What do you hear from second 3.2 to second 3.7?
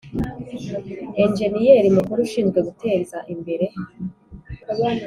imbere